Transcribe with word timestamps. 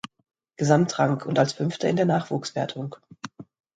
Gesamtrang 0.57 1.21
und 1.27 1.37
als 1.37 1.53
Fünfter 1.53 1.87
in 1.87 1.95
der 1.95 2.05
Nachwuchswertung. 2.07 2.95